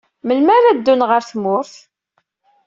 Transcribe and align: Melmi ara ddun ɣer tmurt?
Melmi 0.25 0.51
ara 0.57 0.71
ddun 0.77 1.05
ɣer 1.09 1.21
tmurt? 1.31 1.73